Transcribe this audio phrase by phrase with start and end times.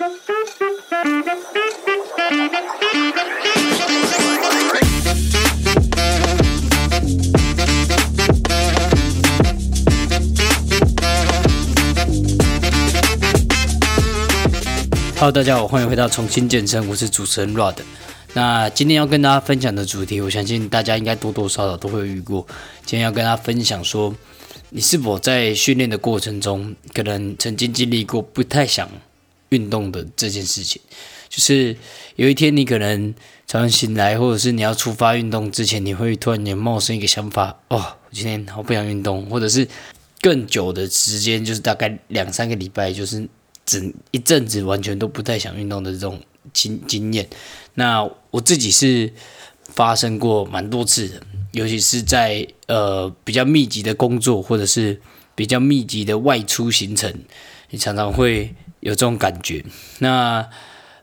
[0.00, 0.10] Hello，
[15.30, 17.74] 大家好，欢迎回到重新健身，我是主持人 Rod。
[18.32, 22.46] 那今天要跟大家分享的主题，我相信大家应该多多少少都会遇过。
[22.86, 24.14] 今天要跟大家分享说，
[24.70, 28.88] 你是否在训练的过程中，可能曾经经历过不太想
[29.50, 30.82] 运动的这件事情。
[31.28, 31.76] 就是
[32.16, 33.14] 有一天你可能
[33.46, 39.68] 早上醒来，或者是你要出发运动之前，你会突然间冒生一个想法：哦，我今天好不想运动，或者是
[40.20, 43.28] 更久的时间，就是大概两三个礼拜，就是。
[43.66, 46.20] 整一阵子完全都不太想运动的这种
[46.52, 47.28] 经经验，
[47.74, 49.12] 那我自己是
[49.62, 51.22] 发生过蛮多次的，
[51.52, 55.00] 尤其是在呃比较密集的工作或者是
[55.40, 57.10] 比较密集的外出行程，
[57.70, 59.64] 你常常会有这种感觉。
[60.00, 60.46] 那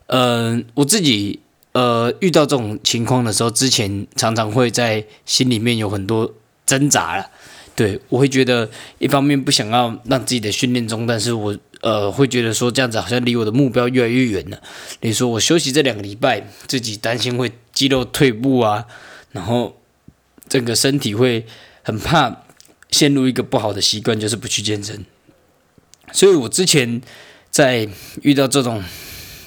[0.06, 1.40] 呃我自己
[1.72, 6.32] 呃遇到这种情况的时候，之前常常会在心里面有很多
[6.64, 7.26] 挣扎了。
[7.74, 11.58] 对我会觉得一方面不想要让自己的训练中，但是我。
[11.80, 14.60] 呃，会觉得说这样子好像离我的目标越来越远了。
[15.00, 18.84] 你说我休息这两个礼拜，自己担心会肌肉退步啊，
[19.30, 19.76] 然后
[20.48, 21.46] 整个身体会
[21.84, 22.42] 很怕
[22.90, 25.04] 陷入一个不好的习惯，就是不去健身。
[26.12, 27.00] 所以我之前
[27.50, 27.88] 在
[28.22, 28.82] 遇到这种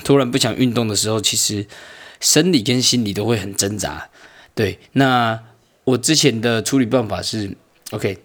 [0.03, 1.65] 突然不想运动的时候，其实
[2.19, 4.09] 生理跟心理都会很挣扎。
[4.53, 5.39] 对，那
[5.83, 7.55] 我之前的处理办法是
[7.91, 8.17] ，OK，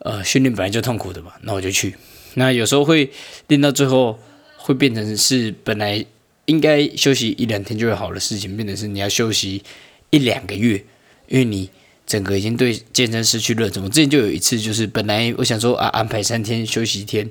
[0.00, 1.94] 呃，训练本来就痛苦的嘛，那我就去。
[2.34, 3.10] 那有时候会
[3.48, 4.18] 练到最后，
[4.56, 6.04] 会变成是本来
[6.46, 9.62] 应该休息一两天就会好的事情，变成是你要休息
[10.10, 10.84] 一两个月，
[11.28, 11.70] 因为你
[12.06, 13.82] 整个已经对健身失去热忱。
[13.82, 17.28] 我之前就有一次，就是本来我想说啊，安排三天休息一天，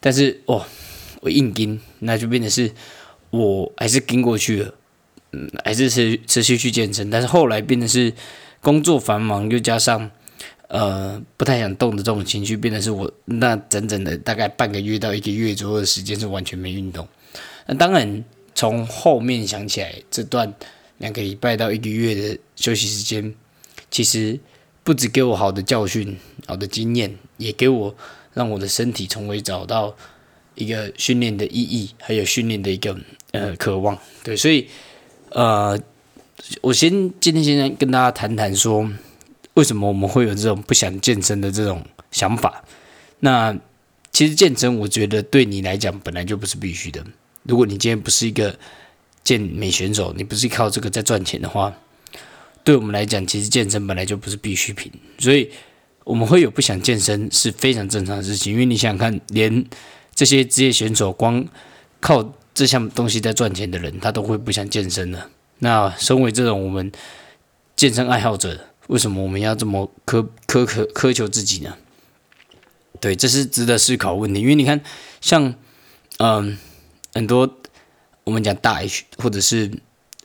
[0.00, 0.64] 但是哦，
[1.20, 2.70] 我硬盯，那就变成是
[3.30, 4.74] 我还是盯过去了，
[5.32, 8.12] 嗯，还是持持续去健身，但是后来变成是
[8.60, 10.10] 工作繁忙，又加上。
[10.68, 17.06] 呃，不太想动的这种情绪，变得是我那整整的大概半个月到一个月左右的时间是完全没运动。
[17.66, 18.24] 那当然，
[18.54, 20.50] 从后面想起来，这段
[20.96, 23.34] 两个礼拜到一个月的休息时间，
[23.92, 24.40] 其实
[24.82, 27.94] 不止给我好的教训、好的经验，也给我
[28.34, 29.94] 让我的身体从未找到
[30.56, 32.98] 一个训练的意义，还有训练的一个
[33.30, 33.96] 呃渴望。
[34.24, 34.66] 对，所以
[35.28, 35.78] 呃，
[36.62, 38.90] 我先今天先跟大家谈谈说。
[39.54, 42.64] 为什么我们会有这种不想健身的这种想法？
[43.20, 43.54] 那
[44.10, 47.04] 其实健身，我觉得对你来讲本来就不是必须的。
[47.42, 48.58] 如果你今天不是一个
[49.22, 51.70] 健美选手，你不是靠这个在赚钱的话，
[52.64, 54.90] 对我们来讲，其实健身本来就不是必需品。
[55.18, 55.50] 所以
[56.04, 58.52] 我们会有不想健身是非常正常的事情。
[58.52, 59.64] 因为你想想看，连
[60.14, 61.44] 这些职业选手光
[62.00, 65.30] 靠这项东西在赚钱的人，他都会不想健身的。
[65.58, 66.90] 那身为这种我们
[67.76, 71.76] 健身爱好者，为什么我们要这么苛苛刻苛求自己呢？
[73.00, 74.40] 对，这是值得思考问题。
[74.40, 74.80] 因为你看，
[75.20, 75.54] 像
[76.18, 76.58] 嗯
[77.14, 77.58] 很多
[78.24, 79.70] 我们讲大 H 或者是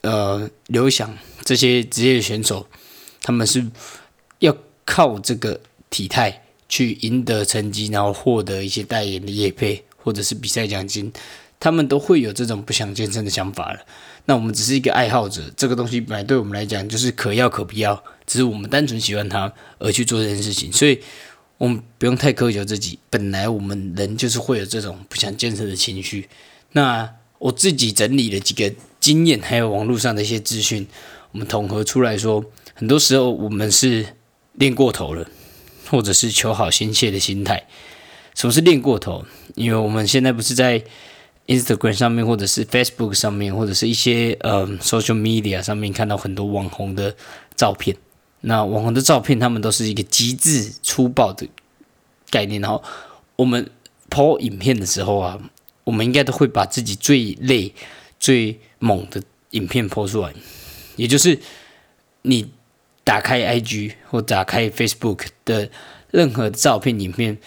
[0.07, 2.65] 呃刘翔这些职业选手，
[3.21, 3.65] 他们是
[4.39, 5.59] 要靠这个
[5.89, 11.11] 体态去赢得成绩，然后获得一些代言的业配或者是比赛奖金，
[11.59, 13.79] 他们都会有这种不想健身的想法了。
[14.25, 20.99] 那我们只是一个爱好者，这个东西本来对我们来讲就是可要可不要，只是我们单纯喜欢它而去做这件事情，所以
[21.57, 22.99] 我们不用太苛求自己。
[23.09, 26.27] 本来我们人就是会有这种不想健身的情绪。
[26.73, 28.73] 那我自己整理了几个
[29.07, 30.85] 经验，还有网络上的一些资讯，
[31.31, 34.05] 我们统合出来说，很多时候我们是
[34.53, 35.25] 练过头了，
[35.89, 37.67] 或者是求好心切的心态。
[38.35, 39.25] 什么是练过头？
[39.55, 40.83] 因为我们现在不是在。
[41.47, 47.15] Instagram 上面，或者是 Facebook 上面，或者是一些呃 social media 上面，看到很多网红的
[47.55, 47.95] 照片。
[48.41, 51.47] 那网红的照片，他们都是一个极致粗暴的
[52.29, 52.59] 概念。
[52.59, 52.83] 然后
[53.37, 53.71] 我们
[54.09, 55.39] 拍影片的时候啊，
[55.85, 57.73] 我们应该都会把自己最累、
[58.19, 59.21] 最猛的
[59.51, 60.33] 影片拍出来。
[60.95, 61.39] 也就是
[62.23, 62.51] 你
[63.03, 65.69] 打开 IG 或打开 Facebook 的
[66.11, 67.37] 任何照片、影片，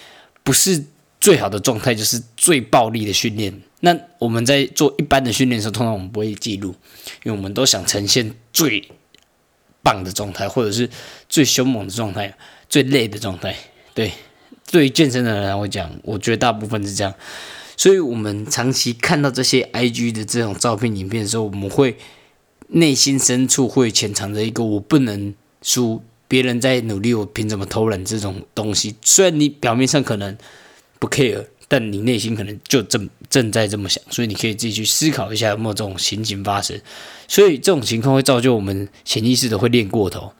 [0.43, 0.85] 不是
[1.19, 3.61] 最好的状态，就是最暴力的训练。
[3.81, 6.75] 那我们在做一般的训练的时候，通常我们不会记录，
[7.23, 8.89] 因为我们都想呈现最
[9.83, 10.89] 棒的状态，或者是
[11.27, 12.35] 最凶猛的状态、
[12.69, 13.55] 最累的状态。
[13.93, 14.11] 对，
[14.71, 17.13] 对于健身的人来讲，我觉得大部分是这样。
[17.81, 21.97] 所以，我们长期看到这些 IG 的这种照片、影片的时候，我们会
[22.67, 25.33] 内心深处会潜藏着一个“我不能
[25.63, 28.05] 输”，别人在努力，我凭什么偷懒？
[28.05, 30.37] 这种东西，虽然你表面上可能
[30.99, 31.47] 不 care。
[31.67, 36.79] 但你内心可能就正正在这么想，所以你可以自己去思考一下有没有这种情形发生。
[37.29, 40.33] 所以这种情况会造就我们潜意识的会练过头，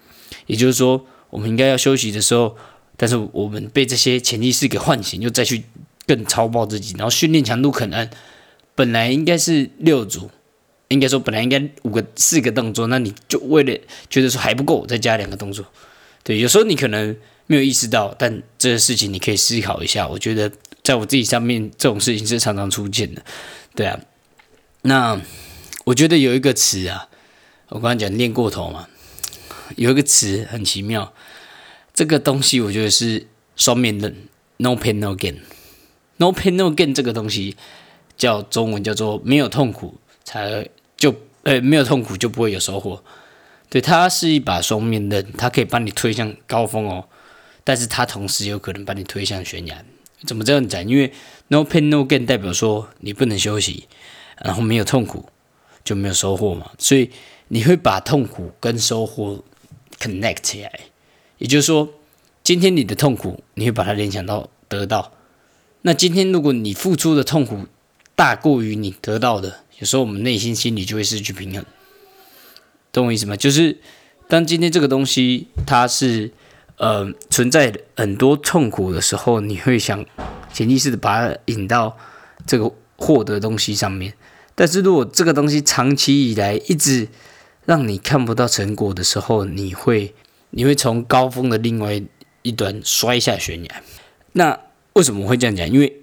[0.45, 2.57] 也就是说，我们应该要休息的时候，
[2.97, 5.63] 但是我们被这些潜意识给唤醒，又再去
[6.07, 8.09] 更超爆自己，然后训练强度可能
[8.75, 10.29] 本来应该是六组，
[10.87, 13.77] 应该说本来应该五个四个动作，那你就为了
[14.09, 15.65] 觉得说还不够，再加两个动作。
[16.23, 17.15] 对，有时候你可能
[17.47, 20.07] 没有意识到，但这个事情你可以思考一下。
[20.07, 20.51] 我觉得
[20.83, 23.23] 在我自己上面，这种事情是常常出现的。
[23.75, 23.99] 对啊，
[24.83, 25.19] 那
[25.85, 27.07] 我觉得有一个词啊，
[27.69, 28.87] 我刚刚讲练过头嘛，
[29.77, 31.13] 有一个词很奇妙，
[31.93, 34.15] 这个东西我觉得是双面刃
[34.57, 35.37] ，no pain no gain
[36.21, 37.57] No pain no gain 这个东西
[38.15, 43.03] 叫中文叫做没有痛苦才就呃没有痛苦就不会有收获。
[43.69, 47.07] 对，它是一把双面刃，它可以把你推向高峰哦，
[47.63, 49.83] 但是它同时有可能把你推向悬崖。
[50.27, 50.87] 怎么这样讲？
[50.87, 51.11] 因为
[51.47, 53.87] no pain no gain 代表说你不能休息，
[54.43, 55.27] 然后没有痛苦
[55.83, 57.09] 就没有收获嘛，所以
[57.47, 59.43] 你会把痛苦跟收获
[59.97, 60.71] connect 起来。
[61.39, 61.89] 也就是说，
[62.43, 65.11] 今天你的痛苦，你会把它联想到得到。
[65.83, 67.65] 那今天如果你付出的痛苦
[68.15, 71.65] 大过于你得到的，有时候我们内心心里就会失去平衡。
[72.91, 73.35] 懂我意思吗？
[73.35, 73.77] 就是
[74.27, 76.31] 当今天这个东西它是
[76.77, 80.05] 呃存在很多痛苦的时候，你会想
[80.53, 81.97] 潜意识的把它引到
[82.45, 84.13] 这个获得东西上面。
[84.53, 87.07] 但是如果这个东西长期以来一直
[87.65, 90.13] 让你看不到成果的时候，你会
[90.51, 91.99] 你会从高峰的另外
[92.43, 93.81] 一端摔下悬崖。
[94.33, 94.59] 那
[94.93, 95.69] 为什么会这样讲？
[95.69, 96.01] 因为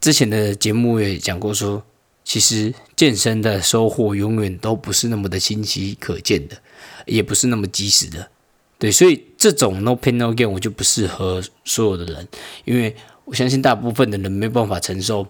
[0.00, 1.84] 之前的节目也讲过说。
[2.24, 6.56] 其实健身的收获永远都不是那么的清晰可见的，
[7.04, 8.30] 也不是那么及时的，
[8.78, 12.28] 对，所以这种 no pain no gain 我就不适合所有的人，
[12.64, 12.94] 因为
[13.24, 15.26] 我相信大部分的人没办法承受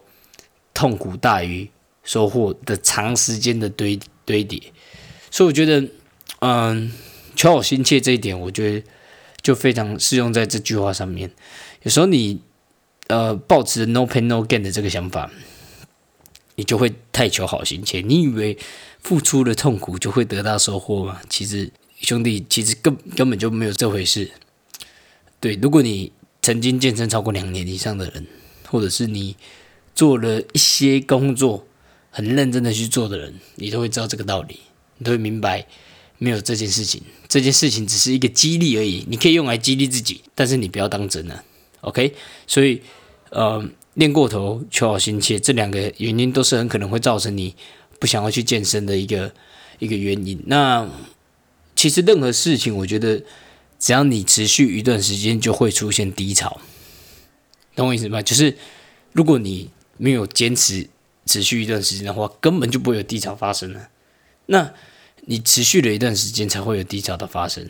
[0.74, 1.68] 痛苦大于
[2.04, 4.60] 收获的长时间的堆堆叠，
[5.30, 5.88] 所以我觉得，
[6.40, 6.92] 嗯，
[7.34, 8.86] 求好心切这一点，我觉得
[9.40, 11.30] 就非常适用在这句话上面。
[11.84, 12.38] 有时候你
[13.08, 15.30] 呃抱持 no pain no gain 的这个想法。
[16.54, 18.58] 你就会太求好心切，你以为
[19.00, 21.18] 付出了痛苦就会得到收获吗？
[21.30, 24.30] 其实兄弟，其实根根本就没有这回事。
[25.40, 26.12] 对，如果你
[26.42, 28.26] 曾经健身超过两年以上的人，
[28.68, 29.34] 或者是你
[29.94, 31.66] 做了一些工作
[32.10, 34.60] 很认真的去做的人，你都会知道这个道理，
[34.98, 35.66] 你都会明白
[36.18, 41.42] 没有这件事情，这件事情只是一个激励而已，你可以用来激励自己，但是你不要当真了
[41.82, 42.14] ，OK？
[42.46, 42.82] 所以，
[43.30, 43.62] 呃。
[43.96, 47.54] 练过头，求好心切，这两个原因都是很可能会造成你
[47.98, 49.30] 不想要去健身的一个
[49.80, 50.42] 一个原因。
[50.46, 50.88] 那
[51.76, 53.22] 其实任何事情，我觉得
[53.78, 56.58] 只要你持续一段时间，就会出现低潮。
[57.76, 58.22] 懂我意思吗？
[58.22, 58.56] 就是
[59.12, 59.68] 如果你
[59.98, 60.88] 没有坚持
[61.26, 63.90] 持续一段时间的话，根本就不会有低潮发生了。
[64.46, 64.72] 那
[65.26, 67.68] 你持续了一段时间，才会有低潮的发生。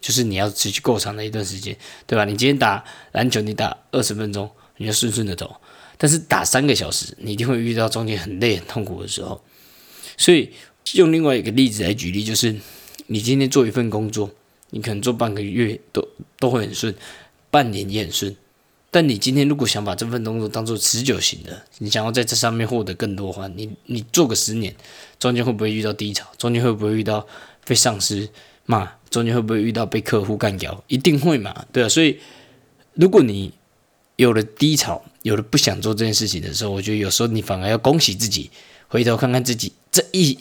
[0.00, 1.76] 就是你要持续够长的一段时间，
[2.06, 2.24] 对吧？
[2.24, 4.50] 你今天打篮球，你打二十分钟。
[4.82, 5.60] 你要顺顺的走，
[5.98, 9.38] 但是打三个小时，你一定会遇到中间很累、很痛苦的时候。
[10.16, 10.50] 所以
[10.94, 12.56] 用另外一个例子来举例，就是
[13.08, 14.30] 你今天做一份工作，
[14.70, 16.08] 你可能做半个月都
[16.38, 16.94] 都会很顺，
[17.50, 18.34] 半年也很顺。
[18.90, 24.74] 但你今天如果想把这份工作当做持久型的，你想要在这上面获得更多的话，你你做个十年，
[25.18, 26.26] 中间会不会遇到低潮？
[26.38, 27.26] 中间会不会遇到
[27.66, 28.26] 被上司
[28.70, 28.92] 嘛？
[29.10, 30.84] 中间会不会遇到被客户干掉？
[30.86, 31.66] 一定会嘛？
[31.72, 31.88] 对啊。
[31.88, 32.18] 所以
[32.94, 33.52] 如果你
[34.14, 38.48] 有了低潮，有了不想做这件事情的时候，我觉得有时候你反而要恭喜自己，
[38.86, 40.38] 回头看看自己这一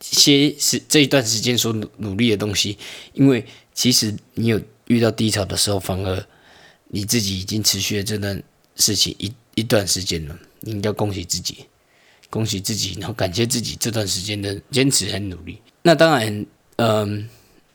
[0.00, 2.76] 些是这一段时间所努努力的东西，
[3.12, 6.26] 因为其实你有遇到低潮的时候，反而
[6.88, 8.42] 你自己已经持续了这段
[8.74, 11.66] 事情一一段时间了，你应该恭喜自己，
[12.30, 15.58] 恭喜自己，然后感谢自己这段时间的坚持和努力。
[15.82, 17.28] 那当然，嗯，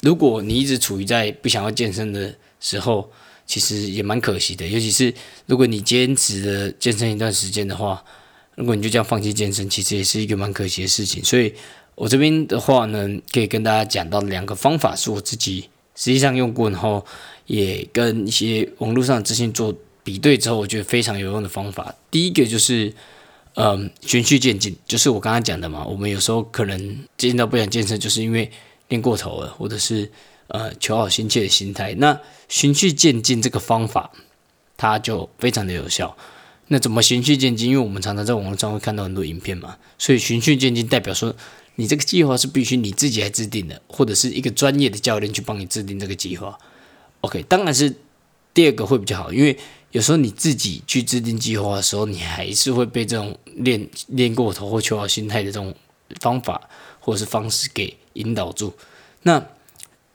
[0.04, 3.10] 如果你一直处于在不想要健身的时候，
[3.46, 5.14] 其实也蛮可惜的，尤其是
[5.46, 8.04] 如果你坚持的健身一段时间的话，
[8.56, 11.24] 如果你就这样放弃健身，其实也是一个蛮可惜的事情。
[11.24, 11.54] 所以
[11.96, 17.06] 我这边的话呢，可以跟大家讲到两个方法，是我自己实际上用过，然后
[17.46, 21.96] 也跟一些网络上的资讯做比对之后，我觉得非常有用的方法。
[22.12, 22.94] 第一个就是，
[23.56, 28.52] 嗯，循序渐进，就是我刚刚讲的嘛，我们有时候可能见到不想健身，就是因为
[28.94, 30.12] 练过头了，或者是。
[30.48, 34.12] 呃，求好心切的心态，那循序渐进这个方法，
[34.78, 36.16] 它就非常的有效。
[36.68, 37.70] 那怎么循序渐进？
[37.70, 41.34] 因为我们常常在网络上会看到很多影片嘛，所以循序渐进代表说，
[41.76, 46.56] 你这个计划是必须你自己来制定的，或者是一个专业的教练去帮你制定这个计划。
[47.22, 47.96] OK，当然是
[48.54, 49.58] 第二个会比较好，因为
[49.92, 55.74] 有时候你自己去制定计划的时候，你还是会被这种练练过头或求好心态的这种
[56.20, 56.70] 方法
[57.00, 58.74] 或者是方式给引导住。
[59.24, 59.46] 那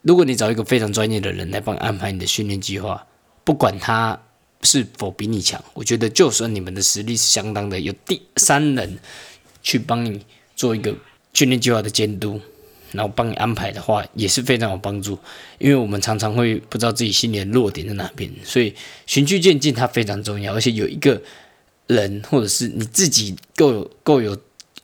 [0.03, 3.07] 如果你找一个非常专业的人来帮你安排你的训练计划，
[3.45, 4.21] 不管他
[4.63, 8.99] 是否比你强，我觉得就算你们的实力是相当的，有第三人
[9.63, 10.25] 去帮你
[10.57, 10.95] 做一个
[11.35, 12.41] 训练计划的监督。
[12.91, 15.19] 然后帮你安排的话，也是非常有帮助，
[15.59, 18.75] 因为我们常常会不知道自己心里的弱点在哪边，所以
[19.05, 20.55] 循序渐进它非常重要。
[20.55, 21.21] 而且有一个
[21.87, 24.35] 人或者是你自己够有够有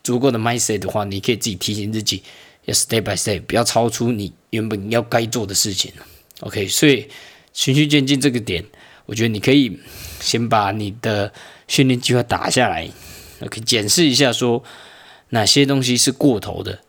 [0.02, 2.22] 足够的 mindset 的话，你可以自己提醒自己
[2.64, 5.92] 要 step by step，不要超出你原本要该做的事情。
[6.40, 7.08] OK，所以
[7.52, 8.64] 循序渐进这个点，
[9.06, 9.78] 我觉得你可以
[10.20, 11.32] 先把你的
[11.68, 12.88] 训练计划打下来
[13.40, 14.62] ，OK，检视一下说
[15.30, 16.80] 哪些东西是过头的。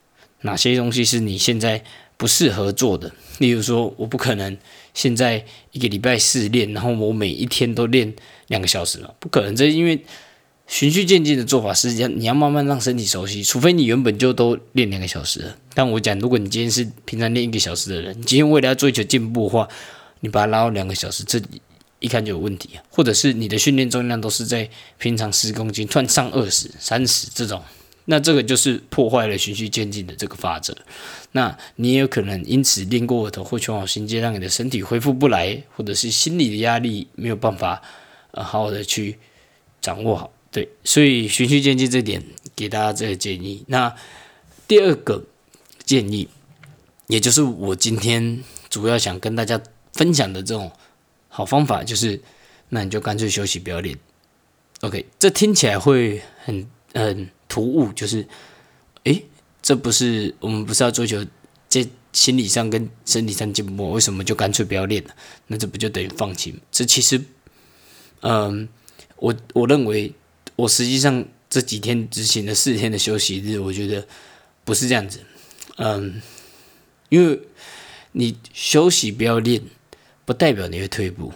[0.41, 1.83] 哪些东西是你现在
[2.17, 3.11] 不适合做的？
[3.39, 4.55] 例如说，我不可能
[4.93, 8.13] 现在一个礼拜四练，然后我每一天都练
[8.47, 9.09] 两个小时嘛？
[9.19, 9.99] 不可能，这因为
[10.67, 15.53] 循序渐进的做法是要你要慢慢让身体熟悉，除非你原本就都练两个小时。
[15.73, 19.67] 但我讲，如果你今天是平常练一个小时的人，今天为了要追求进步的话，
[20.21, 21.39] 你把它拉到两个小时，这
[21.99, 22.83] 一看就有问题啊。
[22.89, 27.61] 或者是你的训练重量都是在平常十公斤，突然上二十、三十这种。
[28.07, 30.77] 那这个就是破坏了循序渐进的这个法则，
[31.31, 37.81] 那你也有可能因此练过头或全好心阶，让你的身体恢复不来，或者是心理的压力没有办法
[38.29, 39.17] 呃好好的去
[39.81, 42.23] 掌握好，对，所以循序渐进这点
[42.55, 43.65] 给大家这个建议。
[43.67, 43.93] 那
[44.69, 45.21] 第二个
[45.83, 46.29] 建议，
[47.07, 50.71] 也就是我今天主要想跟大家分享的这种
[51.27, 52.21] 好方法，就是
[52.69, 53.99] 那你就干脆休息不要练。
[54.79, 57.29] OK，这听起来会很很。
[57.47, 58.27] 突兀就是，
[59.03, 59.23] 诶，
[59.61, 61.23] 这不是我们不是要追求
[61.69, 65.11] 这心理上跟身体上进步，为什么就干脆不要练了？
[65.47, 66.55] 那这不就等于放弃？
[66.71, 67.21] 这其实，
[68.21, 68.67] 嗯，
[69.17, 70.11] 我我认为
[70.55, 74.07] 我实际上这几天执行了四天的休息日，我觉得
[74.63, 75.19] 不是这样子。
[75.77, 76.21] 嗯，
[77.09, 77.39] 因为
[78.13, 79.61] 你休息不要练，
[80.23, 81.33] 不代表你会退步，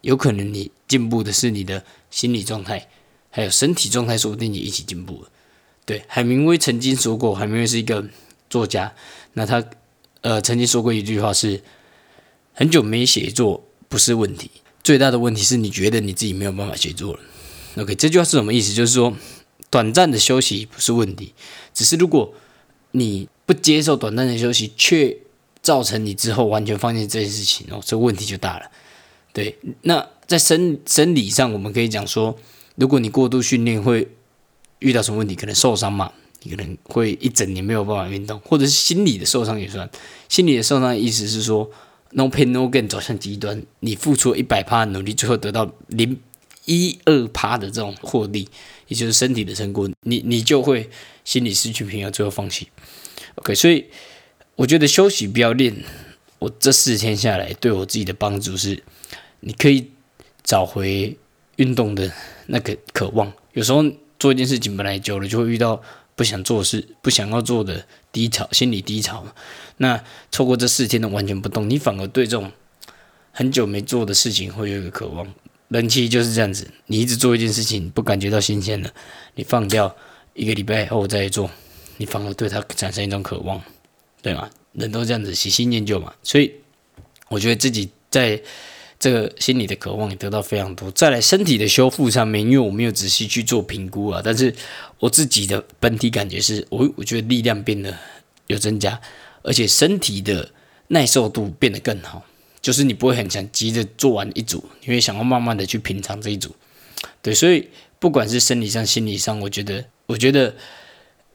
[0.00, 2.88] 有可能你进步的是你的心理状态，
[3.30, 5.28] 还有身体状态，说不定你一起进步了。
[5.84, 8.08] 对，海明威曾经说过，海明威是一个
[8.48, 8.94] 作家，
[9.34, 9.62] 那他
[10.22, 11.62] 呃曾经说过一句话是：
[12.54, 14.50] 很久没写作不是问题，
[14.82, 17.20] 最大的问题是你觉得你自己没有办法写作了。
[17.76, 18.72] OK，这句话是什么意思？
[18.72, 19.16] 就是说，
[19.70, 21.34] 短暂的休息不是问题，
[21.72, 22.32] 只是如果
[22.92, 25.16] 你不接受短暂的休息，却
[25.62, 28.70] 造成你之后完全放弃这件事情哦，这问题就大了。
[29.32, 32.36] 对，那在生生理上，我们可以讲说，
[32.76, 34.08] 如果你过度训练会。
[34.80, 35.34] 遇到什么问题？
[35.34, 36.12] 可能受伤嘛？
[36.42, 39.88] 你可能会一整年没有办法运动，或者是心理的受伤也算。
[40.28, 41.70] 心理的受伤的意思是说
[42.10, 46.20] ，no pain no gain 走向极端，你付出一百趴努力，最后得到零
[46.64, 48.48] 一二趴的这种获利，
[48.88, 50.88] 也就是身体的成果，你你就会
[51.24, 52.68] 心理失去平衡，最后放弃。
[53.36, 53.86] OK，所以
[54.56, 55.74] 我觉得休息不要练。
[56.38, 58.82] 我这四天下来，对我自己的帮助是，
[59.40, 59.90] 你可以
[60.42, 61.16] 找回
[61.56, 62.12] 运动的
[62.46, 63.32] 那个渴望。
[63.52, 63.84] 有时候。
[64.16, 65.82] 做一件事情本来久了就会遇到
[66.14, 69.26] 不想做事、不想要做的低潮，心理低潮。
[69.78, 72.50] 那错过这四天的完全不动，你反而对这种
[73.32, 75.26] 很久没做的事情会有一个渴望。
[75.68, 78.92] 人气就是这样子，你一直做一件事情不感觉到新鲜了，
[79.34, 79.94] 你放掉
[80.34, 81.50] 一个礼拜后再做，
[81.96, 83.62] 你反而对它产生一种渴望，
[84.22, 84.50] 对吗？
[84.72, 86.12] 人都这样子，喜新厌旧嘛。
[86.22, 86.52] 所以
[87.28, 88.42] 我觉得自己在。
[88.96, 90.90] 这个心理的渴望也得到非常多。
[90.92, 94.54] 再来身体的修复上面，因为我没有仔细去做评估啊，但是
[94.98, 97.94] 我自己的本体感觉是我我觉得力量变得
[98.46, 98.98] 有增加，
[99.42, 100.48] 而且身体的
[100.88, 102.24] 耐受度变得更好。
[102.64, 106.56] 就是你不会很想急着做完一组，你会想要慢慢的去品尝这一组。
[107.20, 107.68] 对，所以
[107.98, 110.56] 不管是生理上、心理上，我觉得我觉得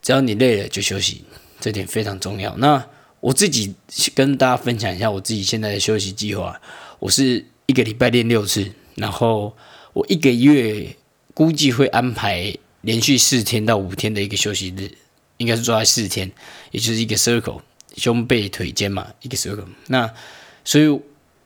[0.01, 1.24] 只要你累了就休息，
[1.59, 2.57] 这点非常重要。
[2.57, 2.83] 那
[3.19, 3.75] 我自己
[4.15, 6.59] 跟大家分享一下我自己现在的休息计划，
[6.98, 7.45] 我是。
[7.69, 9.55] 一个礼拜练六次，然后
[9.93, 10.95] 我一个月
[11.36, 14.89] 估计会安排连续四天到五天的一个休息日，
[15.38, 16.31] 应该是做在四天，
[16.71, 17.62] 也就是一个 circle，
[17.95, 19.67] 胸背腿肩嘛，一个 circle。
[19.86, 20.12] 那
[20.65, 21.00] 所以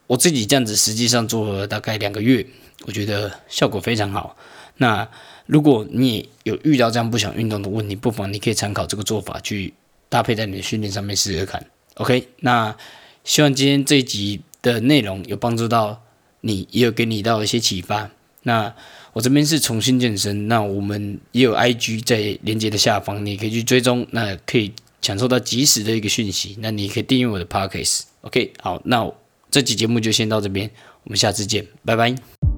[0.06, 2.46] 我自己这样子实际上做了大概两个月，
[2.86, 4.36] 我觉得效果非常好。
[4.76, 5.08] 那
[5.46, 9.74] 如果你有遇到这样不想运动的问题，不妨你可以参考这个做法去
[10.08, 11.64] 搭配在你的训练上面试试看。
[11.94, 12.76] OK，那
[13.24, 16.00] 希望今天这一集的内容有帮助到。
[16.46, 18.10] 你也有给你到一些启发。
[18.42, 18.70] 那
[19.14, 24.70] 我这边是重新健身，那我们也有 IG 在连接的下方，你可以去追踪，那可以
[25.00, 26.54] 享受到及时的一个讯息。
[26.60, 28.02] 那你可以订阅我的 Podcast。
[28.20, 29.10] OK，好，那
[29.54, 30.68] 这期节目就先到这边，
[31.04, 32.53] 我们下次见，拜拜。